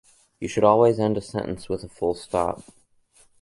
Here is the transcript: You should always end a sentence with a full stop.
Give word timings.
You 0.39 0.47
should 0.47 0.63
always 0.63 0.99
end 0.99 1.15
a 1.17 1.21
sentence 1.21 1.69
with 1.69 1.83
a 1.83 1.87
full 1.87 2.15
stop. 2.15 2.63